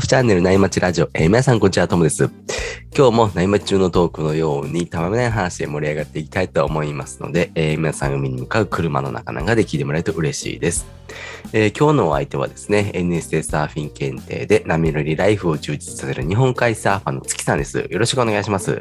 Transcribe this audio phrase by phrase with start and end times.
[0.00, 2.30] ーフチャンネル内町ラジオ、えー皆さんこんにちは、ともです。
[2.96, 10.86] 今日も内町中のトークのようにたまめない話で盛り上がっていきたいと思いますので、えー皆さん海に向かう車の中なんかで聞いてもらえると嬉しいです。
[11.52, 17.86] えー今日のお相手はですね、NSA サーフィン検定で波乗りライフを充実させる日本海サーファーの月さんです。
[17.90, 18.70] よろしくお願いします。
[18.70, 18.80] よ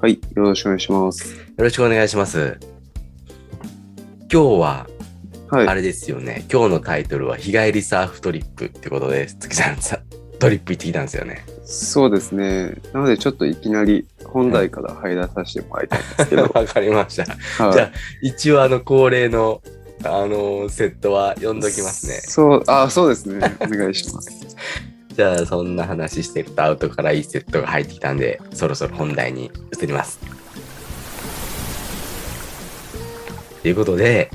[0.00, 1.36] はい、よろしくお願いします。
[1.58, 2.58] ろしくお願いします。
[4.32, 4.86] 今日は、
[5.52, 5.68] はい。
[5.68, 10.00] あれですよね、今日のタイトルは日帰りサーフトリップってことで、月さんさ
[10.38, 11.44] トリップ行ってきたんですよね。
[11.66, 12.80] そうですね。
[12.94, 17.24] なので、ちょっといきなり本題から入らさせてもらいたいんですけど、 わかりました。
[17.64, 17.90] はいじゃあ
[18.22, 19.60] 一応あの恒例の
[20.04, 22.14] あのセットは読んどきますね。
[22.22, 23.54] そう、あ、そうですね。
[23.60, 24.30] お願いします。
[25.14, 30.18] じゃあそんな話してるとアウトからいいセットが入ってきたんで、そろそろ本題に移ります。
[33.60, 34.30] ということで、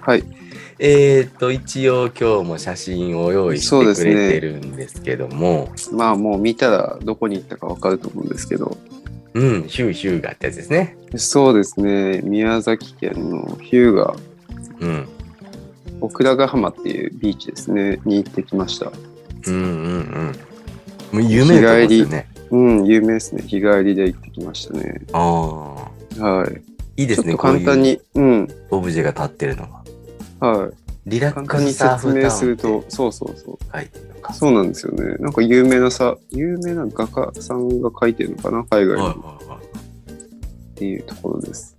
[0.00, 0.41] はい。
[0.84, 8.76] えー、っと一応今日も写真を用意してくれてるんですけども、まあ、もう見たらどこに行ったかわかると思うんですけど、
[9.34, 10.96] うん、ヒューヒューガってやつですね。
[11.14, 12.20] そうですね。
[12.22, 14.16] 宮崎県の日向、
[14.80, 15.08] うん。
[16.00, 18.90] オクラヶ浜っていうビーチですね、に行ってきました。
[19.46, 19.64] うんうん
[21.12, 21.20] うん。
[21.22, 22.28] もう有名ですよね。
[22.50, 23.42] うん、有名ですね。
[23.42, 25.00] 日帰りで行ってきましたね。
[25.12, 25.76] あ
[26.18, 26.24] あ。
[26.24, 26.60] はい。
[27.02, 29.81] いいですね、ちょっと簡単に、うん、オブジェが立ってるのは。
[30.46, 30.70] はい。
[31.04, 33.58] リラッ簡単にクスサー説明フタウンすると、そうそうそう。
[33.72, 34.34] 書いてるのか。
[34.34, 35.16] そうなんですよね。
[35.16, 38.64] なんか有名なさ、有名な画家さんが描いてるのかな？
[38.64, 39.64] 海外はいにはいはい。
[39.64, 41.76] っていうところです。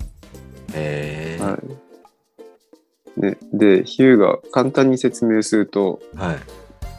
[0.74, 3.22] へーはい。
[3.22, 6.38] ね、で、ヒューが簡単に説明すると、はい。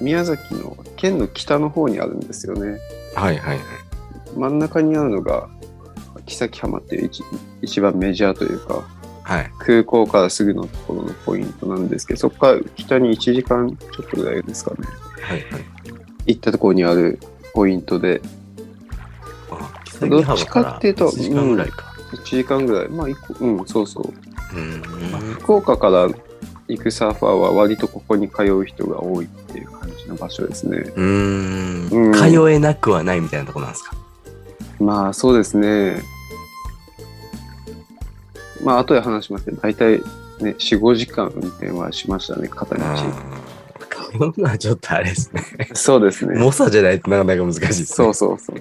[0.01, 2.79] 宮崎の県の北の方にあるんですよね。
[3.15, 3.67] はいはいはい。
[4.37, 5.49] 真ん中にあるのが、
[6.27, 7.23] 木崎浜っていう一
[7.63, 8.89] 一番メジャーというか、
[9.25, 9.51] はい。
[9.59, 14.87] 空港からすぐのところのポイントなんですけど、そこから北に1時間ちょっとぐらいですかね。
[15.21, 15.65] はいはい。
[16.27, 17.19] 行ったところにある
[17.55, 18.21] ポイントで、
[19.51, 21.95] あ、どっちかっていうと1時間ぐらいか。
[22.13, 23.07] 1時間ぐらい、まあ、
[23.41, 24.13] うん、そうそう。
[25.41, 26.09] 福岡から
[26.69, 30.93] 行くサーファーは割とここに通う人が多いっていう感じの場所ですね。
[30.95, 32.13] うん。
[32.13, 33.97] 通えなくはないみたいなとこなんですか？
[34.81, 36.03] まあそうですね。
[38.65, 39.99] まあ後で話しますけど、大体
[40.41, 42.83] ね、4、5時間運転はしましたね、片道。
[44.15, 45.43] 通うのはちょっとあれですね。
[45.75, 46.39] そうですね。
[46.39, 47.85] 猛者じゃないとなかなか難しいですね。
[47.87, 48.57] そうそうそう。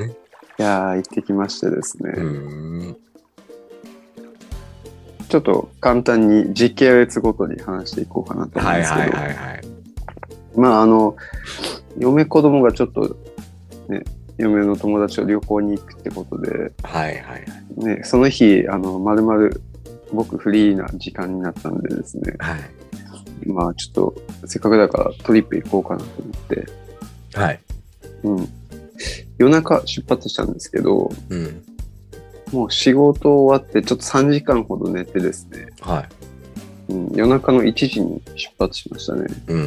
[0.00, 0.14] ね
[0.58, 2.96] いやー、行ってきましてですね。
[5.28, 9.02] ちょっと簡単に時系列ごとに話していこうかなと思うんはいですけど。
[9.02, 9.60] はいはいはい。
[10.56, 11.16] まああの、
[11.98, 13.16] 嫁子供がちょっと
[13.88, 14.04] ね、
[14.38, 17.84] 嫁の友達と旅行に行くってことで、はいはいはい。
[17.84, 19.60] ね、その日、あの、まるまる
[20.12, 22.60] 僕フリーな時間になったんでですね、はい。
[23.46, 24.14] まあちょっと
[24.46, 26.66] せっかくだからトリップ行こうかなと思って、
[27.34, 27.60] はい。
[28.22, 28.48] うん。
[29.38, 31.64] 夜中出発したんですけど、うん。
[32.52, 36.00] もう仕事終わってちょっと3時間ほど寝てですね、は
[36.88, 36.92] い。
[36.92, 39.26] うん、夜中の1時に出発しましたね。
[39.48, 39.58] うん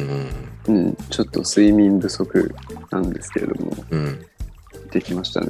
[0.66, 2.54] うんうん、ちょっと睡眠不足
[2.90, 4.26] なんですけれども、うん。
[4.92, 5.48] できましたね。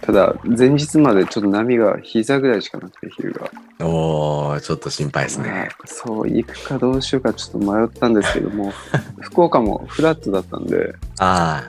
[0.00, 3.50] ただ、前日までちょっと波が膝ぐらいしかなくて、昼が。
[3.84, 5.68] おー、ちょっと心配ですね。
[5.84, 8.72] そう、行くかどうしようかちょっと迷ったんですけども、
[9.20, 11.68] 福岡もフラットだったんで、あ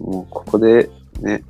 [0.00, 0.90] もうここで
[1.20, 1.44] ね、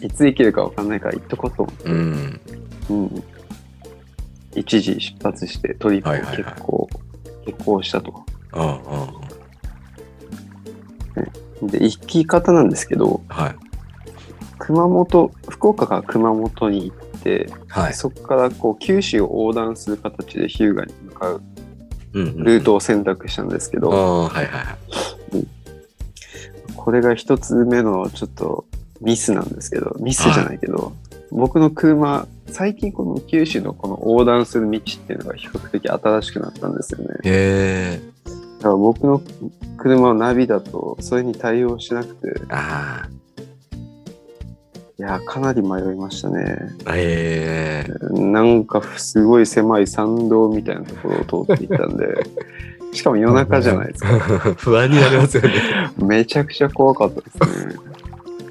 [0.00, 2.40] いつ行けるか分かんないから行っとこうと思って、あ、うん。
[2.88, 3.24] うん
[4.56, 6.88] 一時出発してトリップをはいはいはい結構、
[7.44, 8.24] 結構したと。
[8.54, 8.74] うんうん。
[11.62, 13.56] で、行き方なんですけど、はい。
[14.58, 17.94] 熊本、福岡から熊本に行って、はい。
[17.94, 21.42] そこからこう九州を横断する形で日向に向かう
[22.12, 23.90] ルートを選択したんですけど。
[26.76, 28.66] これが一つ目のちょっと
[29.00, 30.92] ミスなんですけど、ミスじゃないけど、
[31.30, 37.06] 僕の車、最近この九州のこの横断する道っていうのが比較的新しくなったんですよね。
[37.24, 38.13] へえ。
[38.64, 39.20] だから僕の
[39.76, 43.06] 車のナビだとそれに対応しなくて、あ
[44.98, 46.56] いやー、かなり迷いましたね。
[46.86, 46.96] あ。
[46.96, 47.86] へえ。
[48.18, 52.06] なんかすごい狭い山道みたいなところを通っていったんで、
[52.94, 54.08] しかも夜中じゃないですか。
[54.56, 55.50] 不安になりますよね。
[55.98, 57.74] めちゃくちゃ怖かったですね。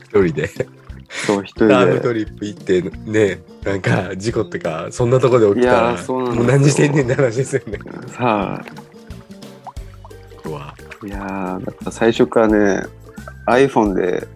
[0.03, 0.47] 一人で。
[1.25, 2.01] そう、一人タームで。
[2.01, 7.79] トリップ行ってね、なんか事故ってか、そんなとこで起きたいやら、ーそうなんですよもう何してんねんって話ですよね。
[8.09, 8.82] さあ、怖
[11.05, 12.83] いいやー、だから最初からね、
[13.47, 14.27] iPhone で、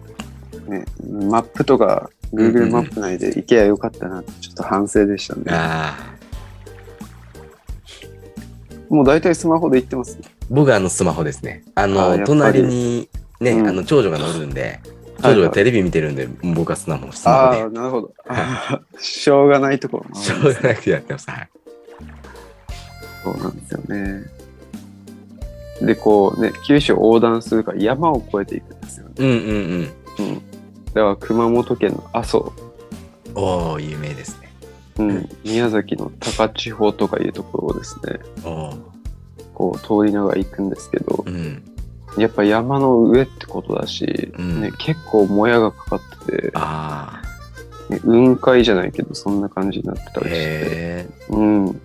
[0.68, 0.84] ね、
[1.28, 5.44] マップとか Google マップ内で行けばよかったなってちょっと反省でしたね。
[5.48, 5.96] あ
[8.90, 10.18] もう大体スマホで行ってます。
[10.50, 11.62] 僕はあのスマホですね。
[11.74, 13.08] ああの、やっぱり隣に
[13.40, 14.80] ね、うんあの、長女が乗るんで、はい
[15.20, 17.70] 長女がテレビ見てるんで、僕はスマホ、スマホでああ、。
[17.70, 18.14] なるほど。
[18.28, 21.28] あ ーしょうがないところもあしょうがなくてやってます。
[21.28, 21.48] はい。
[23.24, 24.37] そうなんですよね。
[25.80, 29.14] で、こうね、九州を横断するから山を越えていくんですよね。
[29.18, 29.36] うんうん
[30.18, 30.34] うん。
[30.92, 32.52] だから熊本県の阿蘇、
[33.26, 33.34] うん。
[33.36, 34.48] おー、有名ですね。
[34.98, 38.18] うん、宮崎の高千穂とかいうところをですね。
[39.54, 41.62] こう通りながら行くんですけどう、ん。
[42.16, 47.22] やっぱ山の上ってことだし、うんね、結構もやがかかってて、あ
[47.88, 50.24] ね雲海じゃないけど、そんな感じになってたー。
[50.24, 51.80] りして、へうん。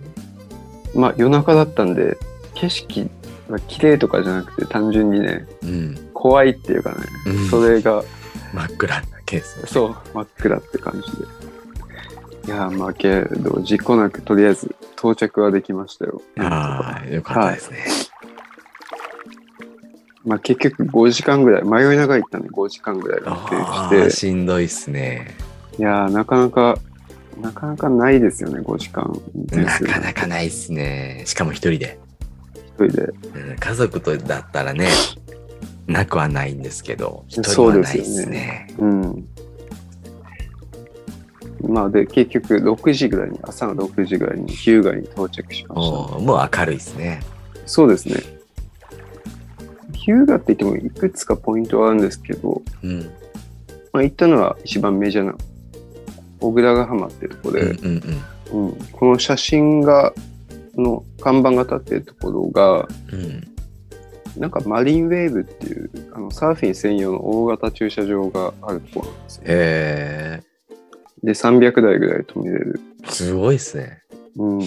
[0.94, 2.16] まあ夜中だったんで、
[2.54, 3.10] 景色が
[3.66, 5.68] 綺麗とかじゃなくて、単純にね、ー。
[5.68, 6.10] うん。
[6.14, 6.96] 怖いっていうかね、
[7.26, 8.02] うんそれが、
[8.54, 9.74] 真っ暗なケースです。
[9.74, 11.44] そう、真っ暗って感じで。
[12.46, 16.20] いやー、まあけど、事故なくとりあえず到着はできましたよ。
[16.38, 17.84] ああ、よかったですね。
[20.24, 25.36] まあ結局5時間ぐらい、迷いながら行ったんで5時間ぐらい運転して、しんどいっすね。
[25.78, 26.78] いやー、なかなか、
[27.40, 29.10] なかなかないですよね、5時間
[29.50, 31.22] なかなかないっすね。
[31.26, 31.98] しかも一人で。
[32.76, 33.13] 一人で。
[33.54, 34.88] うん家族とだったらね、
[35.86, 38.76] なくはないんですけど、一人そうはないっですよねすね。
[38.78, 39.28] うん。
[41.68, 46.18] まあで、結局6時ぐらいに、朝の6時ぐらいに日向に到着しました。
[46.18, 47.20] もう明るいっすね。
[47.66, 48.16] そうですね。
[49.94, 53.00] 日向って言ってもいくつかポイントはあるんですけど、うん。
[53.92, 55.34] まあ、行ったのは一番メジャーな
[56.40, 57.96] 小倉ヶ浜っていうところで、うんうん
[58.52, 58.68] うん。
[58.68, 60.12] うんこの写真が
[60.76, 63.48] の看板が立ってるところがうん。
[64.36, 69.42] なんかマリンウェーブっていうあのサーフィン専用の大型駐車場があるところなんですよ。
[69.46, 70.42] へ
[71.22, 72.80] で300台ぐらい止めれる。
[73.04, 74.02] え、すごいっすね。
[74.36, 74.60] うん、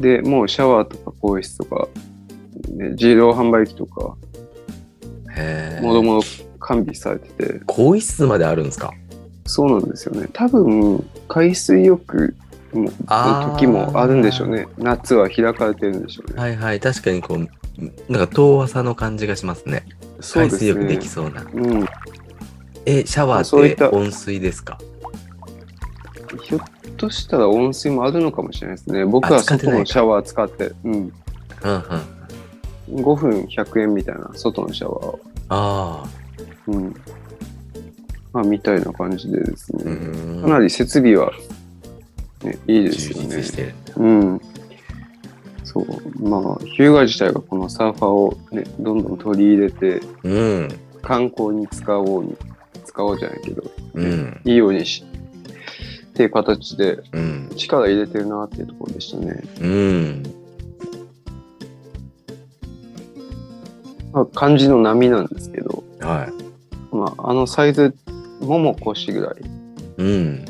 [0.00, 1.88] でもうシャワーとか更衣室とか、
[2.70, 4.16] ね、自動販売機とか
[5.36, 5.80] へえ。
[5.80, 6.22] もろもろ
[6.58, 8.92] 完備されてて更衣室まであるんですか？
[9.46, 12.34] そうなんですよね多分海水浴
[12.72, 16.40] 時もあるんでしょうね夏は開かれてるんでしょうね。
[16.40, 16.80] はいはい。
[16.80, 17.38] 確かにこう、
[18.10, 19.84] なんか遠浅の感じがしますね。
[20.20, 21.42] そうです海水浴でねきそうな。
[21.42, 21.86] うん、
[22.86, 24.78] え、シャワーって温水ですか？
[26.42, 26.60] ひょっ
[26.96, 29.04] としたら温水もあるのかもしれないですね。
[29.04, 31.12] 僕は外のシャワー使って、うん、うん
[32.88, 33.02] うん。
[33.02, 35.20] 5分100円みたいな外のシャワーを、
[35.50, 36.08] ああ。
[36.68, 36.94] うん、
[38.32, 40.42] まあみたいな感じでですね、うん。
[40.42, 41.32] かなり設備は、
[42.44, 43.52] ね、いいです充よね実し。
[43.56, 43.74] て。
[43.96, 44.40] うん。
[45.64, 46.28] そう。
[46.28, 50.34] まあ、日向自体がこのサーファーをね、どんどん取り入れて、う
[50.64, 50.68] ん。
[51.02, 52.36] 観光に使おうに、
[52.84, 53.62] 使おうじゃないけど、
[53.94, 54.40] うん。
[54.44, 55.04] いいようにし、
[56.10, 57.50] っていう形でうん。
[57.56, 59.42] 力入れてるなっていうところでしたね。
[59.60, 60.22] うん。
[64.12, 66.28] まあ、漢字の波なんですけど、は
[66.92, 66.94] い。
[66.94, 67.94] まあ、あのサイズ、
[68.40, 69.34] もも腰ぐらい。
[69.96, 70.44] うん。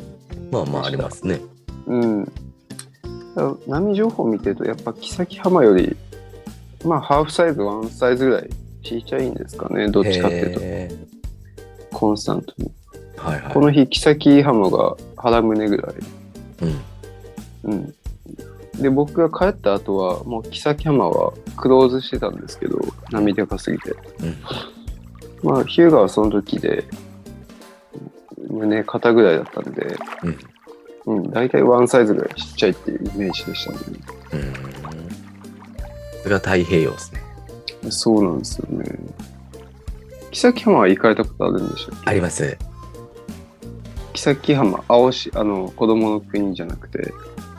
[0.51, 1.39] まあまあありますね。
[1.87, 2.31] うん。
[3.67, 5.95] 波情報見てると、やっぱ木崎浜より、
[6.85, 8.49] まあ、ハーフサイズ、ワンサイズぐらい
[8.83, 10.91] ちっちゃいんですかね、どっちかっていうと、へ
[11.91, 12.71] コンスタントに。
[13.17, 13.53] ーはいはい。
[13.53, 15.95] この日、木崎浜が腹胸ぐらい。
[17.63, 17.71] うん。
[17.71, 17.93] うん。
[18.81, 22.79] で、僕が帰った後は、もう木崎浜はクローズしてたんですけど、
[23.11, 23.91] 波でかすぎて。
[23.91, 25.49] うん。
[25.49, 26.85] まあ、日向はその時で、
[28.49, 30.37] 胸、肩ぐらいだったんで、うん。
[31.05, 33.77] うん、大体ワンサイズぐらいちっちゃいっていうイメージでしたね。
[34.33, 34.53] うん。
[36.21, 37.21] それが太平洋ですね。
[37.89, 38.85] そうなんですよね。
[40.31, 42.57] 木崎浜は行かれたことあるんでしょうあります。
[44.13, 47.13] 木崎浜、青し、あの、子供の国じゃなくて、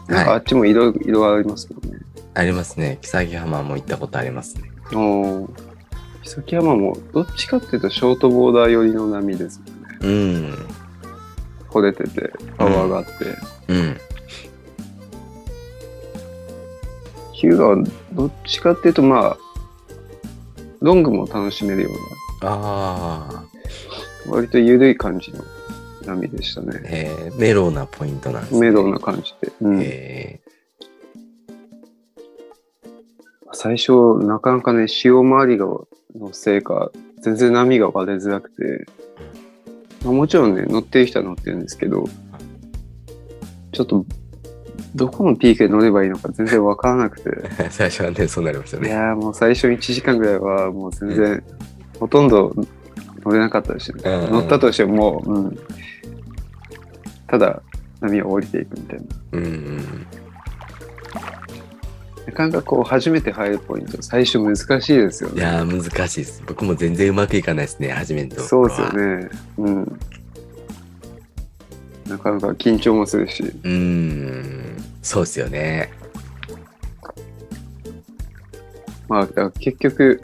[0.09, 0.37] なんかはい。
[0.37, 1.99] あっちもいろいろ色ありますけどね。
[2.35, 2.99] ありますね。
[3.01, 4.71] 木崎浜も行ったことありますね。
[4.93, 5.49] おー
[6.23, 9.99] 木崎浜もどっちかっていうとショートボーダー寄りの波ですよね。
[10.01, 10.55] うん。
[11.75, 13.13] 惚れてて、パワーがあって。
[13.69, 13.97] うん。
[17.33, 19.37] ヒューガはどっちかっていうとまあ、
[20.81, 24.29] ロングも楽しめるようああ。
[24.29, 25.43] な、割と緩い感じの
[26.07, 26.81] 波でしたね。
[26.85, 28.61] えー、メロウなポイントなんですね。
[28.61, 29.53] メロウな感じで。
[29.61, 30.41] うんえ
[33.57, 35.87] 最初、なかなかね、潮回りがの
[36.33, 36.91] せいか、
[37.21, 38.85] 全然波が割れづらくて、
[39.17, 39.44] まあ、
[40.13, 42.05] もちろんね、乗ってる人は乗ってるんですけど、
[43.73, 44.05] ちょっと、
[44.95, 48.89] どこのピークで乗ればいいのか全然わからなくて、ー 最初はね、そうなりますよね。
[48.89, 51.43] いやーもう最初1時間ぐらいはもう全然、
[51.99, 52.55] ほとんど
[53.25, 54.03] 乗れなかったですよね。
[54.05, 55.59] うんうん乗ったとしてももう、うん、
[57.27, 57.63] ただ
[58.01, 59.05] 波を降りていくみたいな。
[59.33, 60.07] うんうん。
[62.27, 65.37] なかなかこう初めて入るポイント最初難しいですよね。
[65.37, 66.43] いやー、難しいです。
[66.47, 69.31] 僕も全然うまくいかないですね、初めのとこそうですよね。
[69.59, 70.01] うん。
[72.09, 73.43] なかなか緊張もするし。
[73.43, 75.93] うーん、そうですよね。
[79.09, 80.21] まあ、結局、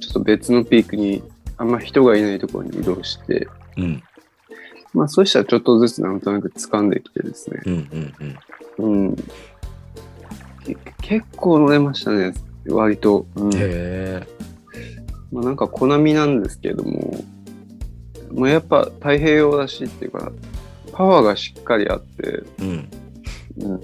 [0.00, 1.22] ちょっと別のピークに、
[1.56, 4.02] あんま人がいないところに移動して、うん、
[4.94, 7.60] まあ、そうしたらちょっとずつなんとなく掴んできてですね。
[7.66, 8.36] うん、うん、
[8.78, 9.06] うん。
[9.08, 9.16] うん。
[10.64, 12.32] け結構乗れましたね、
[12.68, 13.26] 割と。
[13.36, 14.26] うん、へえ。
[15.30, 17.24] まあ、なんか、好みなんですけれども、
[18.32, 20.32] もうやっぱ太平洋らしいっていうか、
[20.92, 22.88] パワーがしっかりあって、うん。
[23.58, 23.80] うん。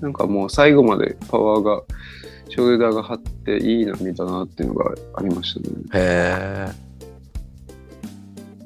[0.00, 1.82] なんかもう最後までパワーが、
[2.48, 5.76] ショルダーが張っていい波だなっていうのがありましたね。
[5.94, 6.70] へ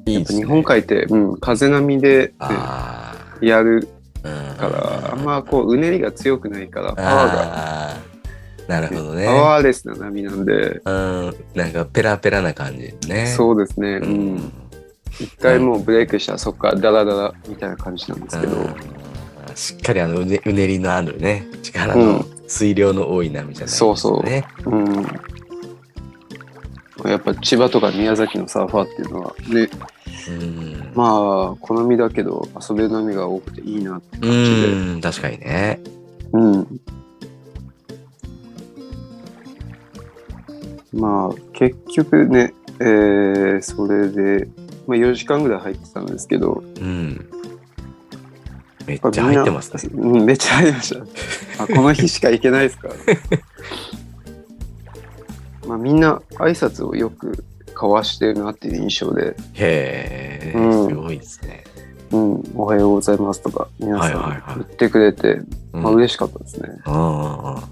[0.07, 0.11] え。
[0.11, 0.25] いいね。
[0.25, 3.87] 日本海って、うん、風波で、ね、あやる
[4.23, 4.51] あ。
[4.51, 4.55] うん。
[4.57, 8.11] から、あんまこう、うねりが強くないから、パワーが、ああ。
[8.67, 9.25] なるほどね。
[9.25, 11.35] パワーレスな波なんで、うん。
[11.55, 13.27] なんかペラペラな感じね。
[13.27, 14.53] そうですね、ううん。
[15.19, 18.75] 一回もうブレイクしたらそこからダラダラみたいな感じなんですけど、うん
[19.55, 23.77] しっかりあのうねうねりのあるね力のうん水量の多い波じゃないですね。
[23.77, 25.05] そうそううん。
[27.09, 29.69] やっぱ千葉とか宮崎のサーファーっていうのはね、
[30.29, 30.91] うん。
[30.95, 34.95] まあ、好みだけど遊べる波が多くていいなってう感じで。
[34.97, 35.79] ん、確かにね。
[36.33, 36.81] うん。
[40.93, 44.47] まあ、結局ね、えー、それで、
[44.87, 47.29] まあ4時間ぐらい入ってたんですけど、うん。
[48.85, 49.89] めっちゃ入ってますね。
[49.93, 51.63] うん、めっちゃ入りました。
[51.63, 52.89] あこの日しか行けないですか？
[52.89, 52.93] ら、
[55.71, 60.89] まあみんな挨拶をよく交わしてるなっていう印象で、へえ、うん。
[60.89, 61.63] すごいですね。
[62.11, 64.55] うん、おはようございますとか、皆さはいはいはい。
[64.57, 65.39] ん言ってくれて、
[65.71, 65.83] うん。
[65.83, 66.69] まあ嬉しかったですね。
[66.83, 67.69] ああ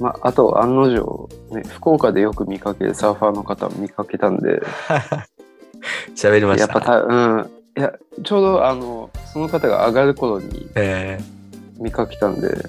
[0.00, 4.60] まあ、あと案の定、ね、福岡でよく見かけるサーファーの方も見かけたんで、
[6.16, 6.72] 喋りました。
[6.72, 7.92] やっぱた、うん、いや、
[8.24, 10.68] ちょうどあの、その方が上がる頃に。
[11.78, 12.64] 見かけたんで、うん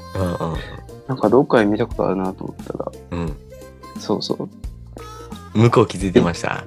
[1.12, 3.20] なんかどっかで見たことあるなと思ったら、うん。
[3.20, 3.36] うん。
[4.00, 5.60] そうそう。
[5.60, 6.64] 向こう気づいてました？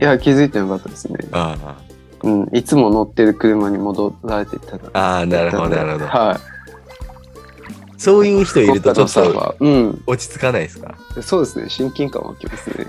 [0.00, 1.16] いや、気づいてなかったですね。
[1.30, 1.76] あ
[2.24, 4.90] うん、いつも乗ってる車に戻られてたら。
[4.94, 4.98] あ。
[4.98, 6.06] ああ、なるほど、なるほど。
[6.06, 6.40] は
[7.96, 8.00] い。
[8.00, 10.02] そういう人いるとちょっ福岡のサーフとァーうん。
[10.08, 12.86] 落ち着かないですかそうですね、親近感湧きますね。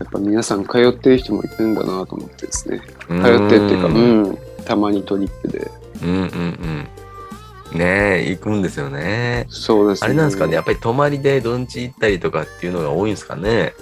[0.00, 2.80] やっぱ皆さん通ってる人もいるんだなと思ってですね。
[2.80, 5.70] 通通ってっていうか、ううんん、たまにトリップで。
[6.02, 6.88] うんうんうん。
[7.72, 9.46] ねえ、行くんですよね。
[9.48, 10.06] そうですね。
[10.06, 13.74] あれなんですかね、やっぱり泊まりでドンチ行ったりとかっていうのが多いんですかね。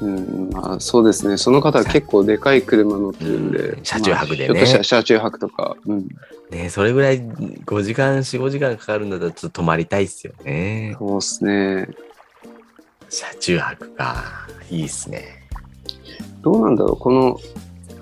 [0.00, 1.36] うん、まあそうですね。
[1.36, 6.06] その方は結構でかい車乗ってるんで、うん車中泊でねまあ車中泊とか、うん、ね
[6.52, 10.96] え、それぐらい5時間、4、5時間かかるんだったらちょっと泊まりたいっすよね。
[10.98, 11.88] そうですね。
[13.08, 14.24] 車中泊か。
[14.70, 15.48] いいっすね。
[16.42, 17.38] どうなんだろう、この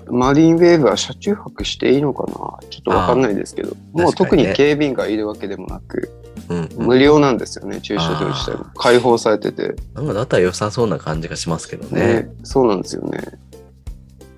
[0.07, 2.59] マリンウェーブは車中泊していいのかな？
[2.69, 6.11] ちょっとわかんないですけど、もう特に警備員がいるわけでもなく、
[6.49, 6.87] うん、うん。
[6.87, 8.65] 無料なんですよね、駐車場自体も。
[8.75, 9.75] 開放されてて。
[9.93, 12.01] なんかだったら良さそうな感じがしますけどね。
[12.01, 13.19] ね、そうなんですよね。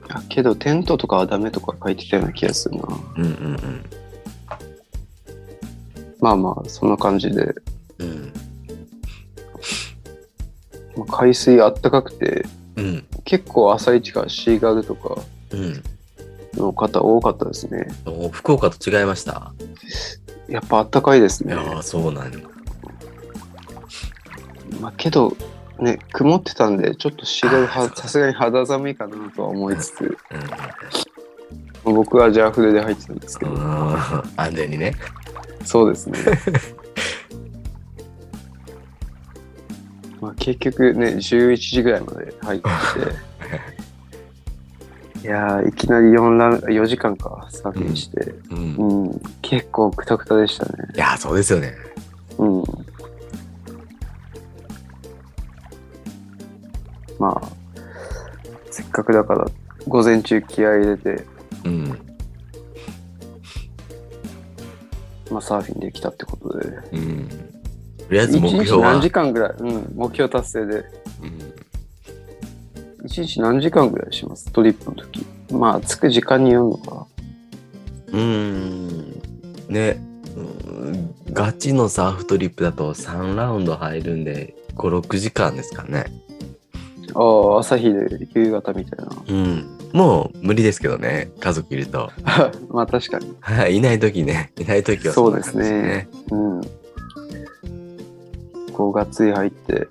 [0.09, 2.83] あけど、テントとかはダメとか書いてたような気がするな。
[3.17, 3.85] うんうん
[6.19, 7.53] まあまあ、そんな感じで、
[7.99, 8.33] うん。
[11.09, 12.45] 海水あったかくて、
[12.75, 13.05] うん。
[13.23, 15.83] 結構朝一からシーガルとかうん。
[16.55, 17.87] の方多かったですね。
[18.05, 19.53] お福岡と違いました？
[20.49, 21.63] やっぱあったかいですねいや。
[21.63, 22.37] ーそうなんだ。
[24.81, 25.35] まあけど、
[25.79, 30.17] ね、曇ってたんで、ちょっとシーガルはあーそうかさすがに肌寒いかなとは思いつつ、うん
[31.93, 33.59] 僕はジャーフルで入ってたんですけど、うん。
[34.35, 34.93] 安全にね。
[35.63, 36.19] そうですね。
[40.19, 42.69] まあ結局ね、11時ぐらいまで入ってて、
[45.23, 48.75] いやー、いきなり4ラウン4時間か、サーフィンして、うん。
[48.75, 50.71] うん、結構クタクタでしたね。
[50.95, 51.73] いやーそうですよね。
[52.37, 52.63] うん。
[57.19, 57.49] まあ、
[58.69, 59.45] せっかくだから、
[59.87, 61.25] 午前中気合い入れて、
[61.65, 61.87] うん。
[65.31, 67.27] まあ、サーフィンできたってことで、うん。
[67.27, 68.89] とりあえず一目標は。
[68.89, 71.06] 日何時間ぐらい、うん、目標達成で、うん
[73.07, 74.51] 一日何時間ぐらいします？
[74.51, 75.25] トリップの時。
[75.51, 77.07] まあ、着く時間によるのか
[78.07, 79.21] うーん。
[79.69, 80.01] ね。
[80.35, 86.05] うんガチのサーフトリップだと3ラウンド入るんで、5、6時間ですかね。
[87.13, 87.21] な。
[87.21, 89.11] ああ、朝日で夕方みたいな。
[89.27, 89.77] うん。
[89.93, 92.11] もう無理ですけどね、家族いると。
[92.69, 93.33] まあ確かに。
[93.39, 96.07] はい、いない時ね、いない時はそうですね。
[96.31, 96.59] うん。
[98.73, 99.87] 5月に入って、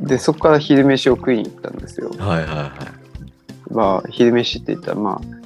[0.00, 2.10] で、そこから昼飯を食いに行ったんですよ。
[2.18, 2.66] はいはいは
[3.70, 3.72] い。
[3.72, 5.38] まあ、昼飯って言ったら、まあ、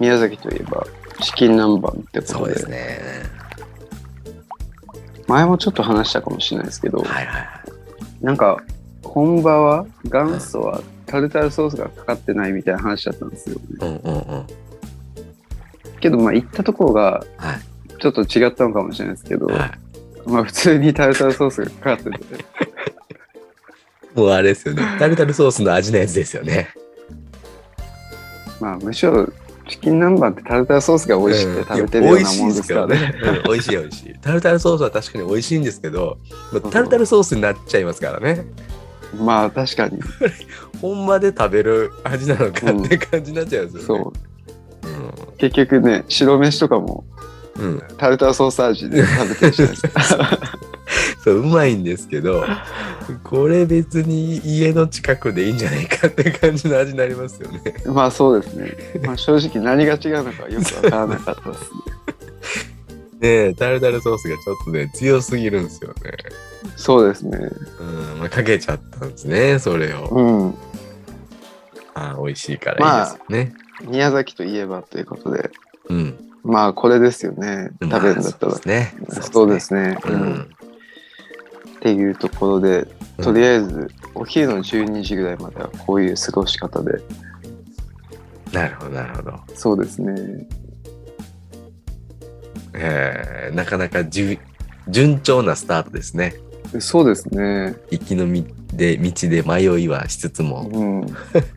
[0.00, 0.86] 宮崎といえば、
[1.20, 2.98] チキン南蛮ってことで、そうですね。
[5.28, 8.24] 前もちょっと話したかもしれないですけど、はいはいはい。
[8.24, 8.62] なんか、
[9.02, 13.60] 本場は、元祖はタルタルソースがかかってないみたいな話だったんですよ。
[13.80, 14.46] うんうんうん。
[16.00, 17.60] けど、まあ、行ったところが、はい。
[18.00, 19.70] ちょっと違ったのかもしれないですけど、はい。
[20.26, 22.44] まあ、普通にタルタルソースがかかってて、
[24.14, 24.82] もうあれですよね。
[24.98, 26.70] タルタルソースの味のやつですよね。
[28.60, 29.28] まあ、むしろ、
[29.68, 32.96] チキン南蛮ってタルタルソースが美味しくて食べてるようなもんですからね。
[32.96, 33.32] いや美味しいね。
[33.36, 34.14] うん 美味しい美味しい。
[34.20, 36.18] タルタルソースは確かに美味しいんですけど、
[36.52, 38.44] まあタルタルソースになっちゃいますからね。
[39.18, 39.98] まあ、確かに。
[40.80, 44.04] 本場で食べる味なのかって感じになっちゃうんですよね。
[44.04, 45.38] そう。
[45.38, 47.04] 結局ね、白飯とかも
[47.58, 47.64] うん。
[47.64, 47.82] うん。
[47.98, 50.38] タルタルソース味で食べてるじゃないですか。
[51.22, 52.44] そう、うまいんですけど、
[53.22, 57.74] これ別に家の近くでいいんじゃないかって感じの味になりますよね。
[57.86, 58.76] まあそうですね。
[59.04, 61.68] まあ正直何が違うのかよくわからなかったですね。
[63.22, 65.94] ねえ、タルタルソースがちょっとね、強すぎるんですよね。
[66.74, 67.38] そうですね。
[67.78, 70.08] うん、まあ、かけちゃったんですね、それを。
[70.08, 70.54] うん。
[71.94, 73.54] ああ、美味しいからいいですよね。
[73.86, 75.50] 宮崎といえばということで、
[75.88, 76.14] うん。
[76.42, 77.70] まあこれですよね。
[77.80, 78.58] 食べるんだったらまあ。
[78.58, 78.94] そうですね。
[79.32, 79.98] そうですね。
[80.04, 80.48] ううんん。
[81.82, 82.86] っていうところで、
[83.20, 87.00] とりあえずお昼の12時ぐらいまではこういう過ごし方で、
[88.52, 89.40] なるほど、なるほど。
[89.54, 90.46] そうですね。
[92.74, 94.38] えー、なかなかじゅ
[94.88, 96.36] 順調なスタートですね。
[96.78, 97.74] そうですね。
[97.90, 101.06] 行きのみで道で迷いはしつつも、うん。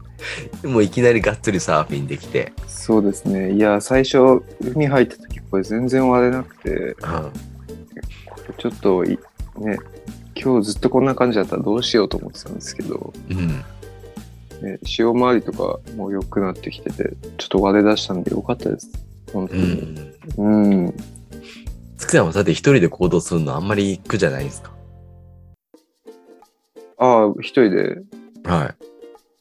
[0.72, 3.52] もういきなりがっつりサーフィンできて、そうですね。
[3.52, 4.42] いや、最初、
[4.74, 6.96] 海入った時、これ全然割れなくて、うん、
[8.58, 9.20] ちょっとい、
[9.58, 9.78] ね、
[10.36, 13.48] 今日ずっとこんな感じだったらどうしようと思ってたんですけど、うん、
[14.62, 18.92] ね、潮回りとかも良くなってきてて、ちょっと割れ出したんでよかったです。
[19.32, 19.64] 本当うに。
[19.64, 20.16] ん。
[20.38, 20.94] うん。
[21.98, 24.72] つくさんはさて一人で行動するのあんまり苦じゃないですか？
[26.98, 27.98] ああ、一人で、
[28.44, 28.74] は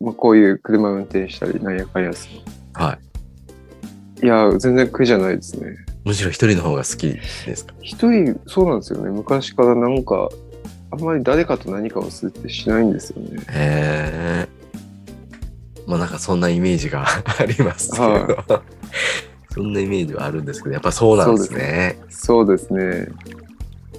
[0.01, 0.05] い。
[0.05, 2.41] まあ、こういう車運転したり、なんやかんやする
[2.73, 2.99] は
[4.23, 4.27] い。
[4.27, 5.77] いや、全然苦じゃないですね。
[6.05, 7.09] むしろ一人の方が好き
[7.47, 7.75] ですか？
[7.81, 9.11] 一人、そうなんですよね。
[9.11, 10.29] 昔からなんか、
[10.91, 13.41] あんまり誰かと何かをするってしないんですよね。
[13.41, 14.49] へえ。
[15.87, 18.63] まあなんかそんなイメージが ありますけど、は
[19.53, 21.99] そんなイメージはあるんですけど、やっぱそうなんですね。
[22.11, 23.09] そうですね。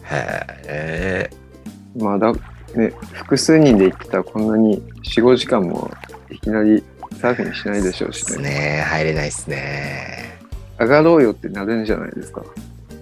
[0.03, 1.29] へえ。
[1.97, 2.33] まあだ、
[2.75, 5.89] ね、複数人で行ってたらこんなに4、5時間も
[6.29, 6.83] いきなり
[7.21, 8.43] サーフィンしないでしょうしね。
[8.43, 8.83] ね。
[8.87, 10.34] 入れないですね。
[10.79, 12.43] 上がろうよってなるんじゃないですか。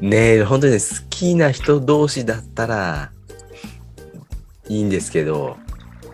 [0.02, 3.12] ねえ、本当にね、好きな人同士だったら
[4.68, 5.58] いいんですけど、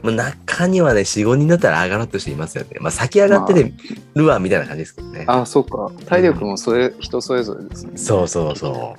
[0.01, 2.77] まあ、中にはね、4、5人だったら上がろうとしていますよね。
[2.79, 3.73] まあ先上がってて
[4.15, 5.25] るわ、みたいな感じですけどね。
[5.27, 5.91] ああ、そうか。
[6.05, 7.97] 体力もそれ、人それぞれですね。
[7.97, 8.95] そうそうそ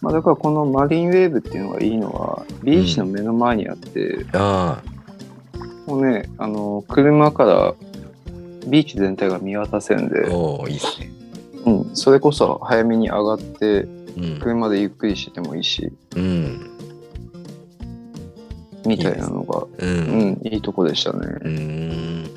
[0.00, 4.26] まあ、だからこのマリンウェーブっていうのがいいのは、ビーチの目の前にあって、う。
[4.34, 4.82] あ
[5.86, 7.74] もうね、あの、車から
[8.66, 11.10] ビーチ全体が見渡せるんあ、で、おおいいですね。
[11.66, 13.82] うん、それこそ早めに上がって、
[14.16, 14.38] うん。
[14.40, 16.70] 車でゆっくりしててもいいし、うん。
[18.86, 19.68] みたいなのが、う。
[19.78, 21.18] うんん、いいとこでしたね。
[21.20, 22.30] うーん。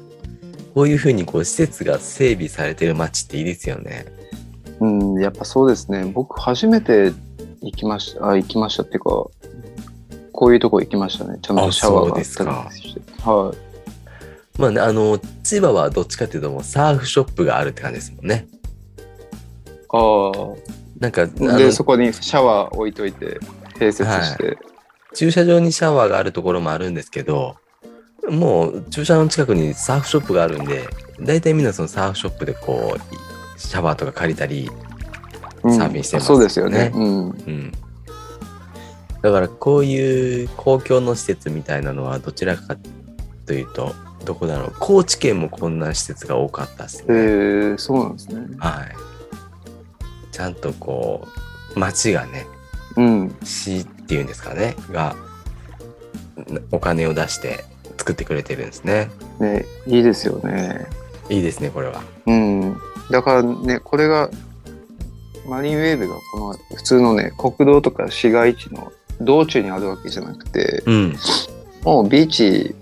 [0.74, 4.06] こういうふうにこう施設が整備されてる街っていいですよね。
[4.80, 6.06] うん、やっぱそうですね。
[6.06, 7.12] 僕、初めて
[7.62, 9.10] 行きました、あ、行きましたっていうか、
[10.32, 11.40] こういうとこ行きましたね。
[11.42, 13.02] ちゃんとシャワーがあったりして。
[13.24, 13.67] はい。
[14.58, 18.48] まあね、あの、千葉はどっちかっていうともうサーフショップがあるって感じですもんね。
[19.90, 20.32] あ
[21.00, 23.40] なんか、で、そこにシャワー置いといて、
[23.80, 24.58] 併設して。
[25.14, 27.56] 駐車場にシャワーがあるところもあるんですけど、
[28.30, 30.88] もう駐車場の近くにサーフショップがあるんで、
[31.22, 34.70] 大体みんなそのサーフショップでこう、シャワーとか借りたり、
[35.64, 36.92] うんサーフィンしてますそうですよねね。
[36.94, 37.30] うん。
[37.30, 37.72] うん。
[39.22, 42.78] だからこういう公共の施設みたいなのはどちらか
[43.46, 43.94] というと、
[44.28, 44.74] どこだろう。
[44.78, 47.18] 高知県もこんな施設が多かったですえね。
[47.76, 48.46] ー、そうなんですね。
[48.58, 48.96] はい。
[50.34, 51.26] ちゃんとこ
[51.76, 52.46] う、町がね、
[52.98, 53.36] うん。
[53.46, 55.16] 市っていうんですかね、が、
[56.72, 57.64] お金を出して
[57.98, 59.10] 作ってくれてるんですね。
[59.40, 60.88] ね、いいですよね。
[61.30, 62.02] いいですね、これは。
[62.26, 62.78] うん。
[63.10, 64.30] だからね、これが、
[65.48, 71.16] マリンウェーブがこの普通のね、国道とか市街地の道中にあるわけじゃなくて、うん。
[71.86, 72.76] もうビーチ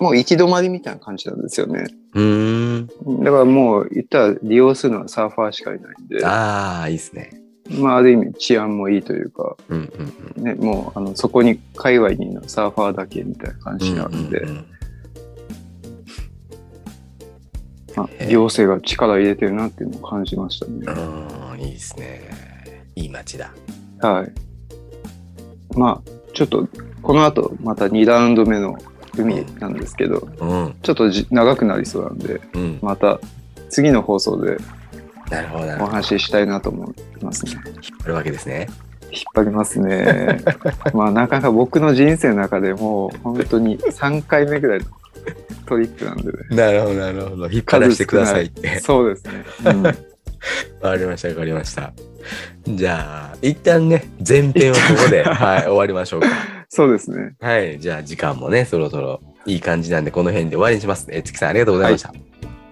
[0.00, 1.86] もう行き止まりみたいな感じなんですよね。
[2.14, 3.22] うーん。
[3.22, 7.30] だからもう言ったら利用するのはサーファーしかいないんで、ああ、いいですね。
[7.78, 10.42] まあある意味治安もいいというか、うんうんうん。
[10.42, 14.66] ね、もうあのそこに界隈にいるのはサーファーだけみたいな感じなんで、うんうんうん
[17.96, 20.72] まあ行政が力入れてるなっていうのを感じましたね。
[20.86, 22.86] うん、いいですね。
[22.94, 23.52] いい街だ。
[24.00, 24.32] はい。
[25.76, 26.68] まあちょっと
[27.02, 28.78] この後また2ラウンド目の
[29.16, 32.78] 海なんですけど、うん、ちょっとじ長くなりそうなんで、うん。
[32.82, 33.20] また
[33.68, 34.56] 次の放送で
[35.30, 35.86] なるほど、お。
[35.86, 37.52] 話ししたいなと思いますね。
[37.82, 38.68] 引っ張るわけですね。
[39.12, 40.40] 引っ張りますね。
[40.94, 44.86] まあなかなか僕の人生の中でも本当に3回目ぐらいの
[45.66, 46.32] トリップなんでね。
[46.50, 47.50] なるほど、なるほど。
[47.50, 48.80] 引っ張らせてくださいって。
[48.80, 49.44] そうですね。
[49.66, 50.10] うん
[50.80, 51.92] わかりました、わかりました。
[52.66, 56.28] じゃあ、一旦ね、前編をここで、はい、終わりましょうか。
[56.72, 57.34] そうですね。
[57.40, 61.08] はい、じゃあ時間もね、そろそろいい感じなんで、この辺で終わりにします。
[61.10, 62.14] えー、月さんありがとうございました。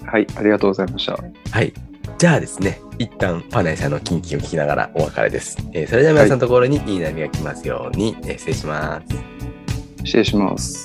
[0.07, 1.19] はい、ありがとうございました。
[1.51, 1.75] はい。
[2.17, 5.59] じゃあですね、一旦パナイさんのキンキンを聞きながらお別れです。
[5.73, 9.17] えーそれでは皆さんのところにいい波が来ますように、えー失礼します。
[10.05, 10.85] 失礼します。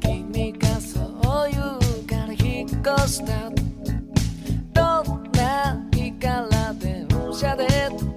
[0.00, 3.59] 君がそう言うから引っ越した
[6.20, 8.09] busca la denuncia de